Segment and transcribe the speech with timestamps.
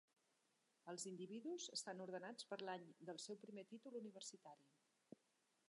[0.93, 4.69] Els individus estan ordenats per l'any del seu primer títol universitari.